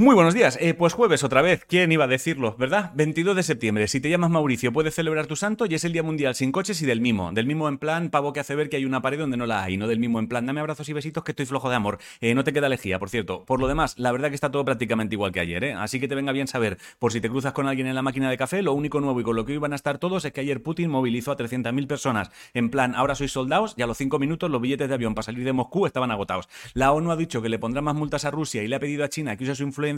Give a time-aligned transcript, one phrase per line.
[0.00, 0.56] Muy buenos días.
[0.62, 1.66] Eh, pues jueves otra vez.
[1.68, 2.90] ¿Quién iba a decirlo, verdad?
[2.94, 3.86] 22 de septiembre.
[3.86, 6.80] Si te llamas Mauricio, puedes celebrar tu santo y es el Día Mundial sin coches
[6.80, 7.32] y del mimo.
[7.32, 9.62] Del mimo en plan pavo que hace ver que hay una pared donde no la
[9.62, 9.76] hay.
[9.76, 11.98] No del mimo en plan dame abrazos y besitos que estoy flojo de amor.
[12.22, 13.44] Eh, no te queda lejía, por cierto.
[13.44, 15.74] Por lo demás, la verdad que está todo prácticamente igual que ayer, ¿eh?
[15.74, 18.30] Así que te venga bien saber, por si te cruzas con alguien en la máquina
[18.30, 20.32] de café, lo único nuevo y con lo que hoy van a estar todos es
[20.32, 22.30] que ayer Putin movilizó a 300.000 personas.
[22.54, 25.24] En plan, ahora sois soldados y a los 5 minutos los billetes de avión para
[25.24, 26.48] salir de Moscú estaban agotados.
[26.72, 29.04] La ONU ha dicho que le pondrá más multas a Rusia y le ha pedido
[29.04, 29.89] a China que use su influencia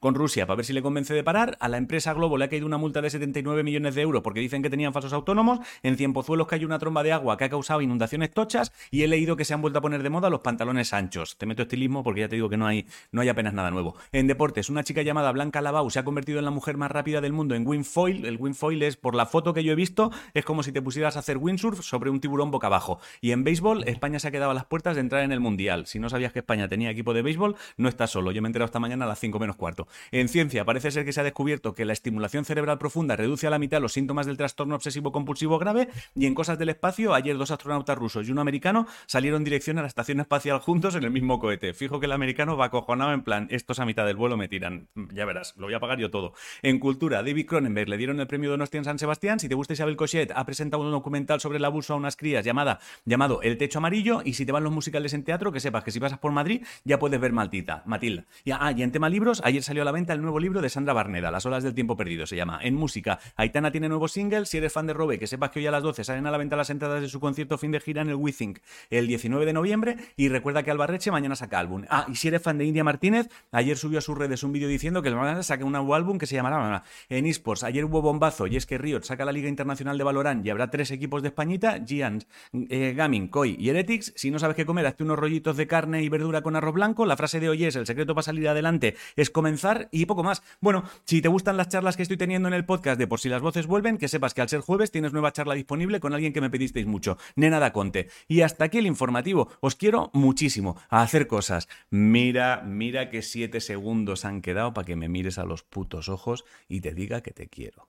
[0.00, 1.56] con Rusia para ver si le convence de parar.
[1.60, 4.40] A la empresa Globo le ha caído una multa de 79 millones de euros porque
[4.40, 5.60] dicen que tenían falsos autónomos.
[5.82, 8.72] En Cienpozuelos cayó una tromba de agua que ha causado inundaciones tochas.
[8.90, 11.36] Y he leído que se han vuelto a poner de moda los pantalones anchos.
[11.36, 13.96] Te meto estilismo porque ya te digo que no hay, no hay apenas nada nuevo.
[14.12, 17.20] En deportes, una chica llamada Blanca Lavau se ha convertido en la mujer más rápida
[17.20, 18.24] del mundo en windfoil.
[18.24, 21.16] El windfoil es, por la foto que yo he visto, es como si te pusieras
[21.16, 22.98] a hacer windsurf sobre un tiburón boca abajo.
[23.20, 25.86] Y en béisbol, España se ha quedado a las puertas de entrar en el Mundial.
[25.86, 28.32] Si no sabías que España tenía equipo de béisbol, no estás solo.
[28.32, 29.88] Yo me he enterado esta mañana a las 5 menos cuarto.
[30.10, 33.50] En ciencia, parece ser que se ha descubierto que la estimulación cerebral profunda reduce a
[33.50, 37.36] la mitad los síntomas del trastorno obsesivo compulsivo grave y en cosas del espacio, ayer
[37.36, 41.04] dos astronautas rusos y uno americano salieron en dirección a la estación espacial juntos en
[41.04, 41.74] el mismo cohete.
[41.74, 44.88] Fijo que el americano va acojonado en plan, estos a mitad del vuelo me tiran.
[45.12, 46.32] Ya verás, lo voy a pagar yo todo.
[46.62, 49.40] En cultura, David Cronenberg le dieron el premio Donostia en San Sebastián.
[49.40, 52.44] Si te gusta Isabel Cochet, ha presentado un documental sobre el abuso a unas crías
[52.44, 55.84] llamada, llamado El techo amarillo y si te van los musicales en teatro, que sepas
[55.84, 58.24] que si pasas por Madrid ya puedes ver Maltita, Matilda.
[58.44, 59.08] Y, ah, y en tema
[59.42, 61.96] ayer salió a la venta el nuevo libro de Sandra Barneda, Las olas del tiempo
[61.96, 62.60] perdido se llama.
[62.62, 64.46] En música, Aitana tiene nuevo single.
[64.46, 66.38] Si eres fan de Robe, que sepas que hoy a las 12 salen a la
[66.38, 68.58] venta las entradas de su concierto fin de gira en el WeThink
[68.90, 69.96] el 19 de noviembre.
[70.16, 71.84] Y recuerda que Albarreche mañana saca álbum.
[71.88, 74.68] Ah, y si eres fan de India Martínez, ayer subió a sus redes un vídeo
[74.68, 77.64] diciendo que mañana saca un nuevo álbum que se llamará en esports.
[77.64, 80.70] Ayer hubo bombazo y es que Riot saca la Liga Internacional de Valorant y habrá
[80.70, 84.12] tres equipos de Españita: Giants, eh, Gaming, Koi y Heretics.
[84.16, 87.06] Si no sabes qué comer, hazte unos rollitos de carne y verdura con arroz blanco.
[87.06, 90.42] La frase de hoy es: el secreto para salir adelante es comenzar y poco más.
[90.60, 93.28] Bueno, si te gustan las charlas que estoy teniendo en el podcast de Por si
[93.28, 96.32] las voces vuelven, que sepas que al ser jueves tienes nueva charla disponible con alguien
[96.32, 98.08] que me pedisteis mucho, Nena da Conte.
[98.28, 99.48] Y hasta aquí el informativo.
[99.60, 101.68] Os quiero muchísimo a hacer cosas.
[101.90, 106.44] Mira, mira que siete segundos han quedado para que me mires a los putos ojos
[106.68, 107.88] y te diga que te quiero.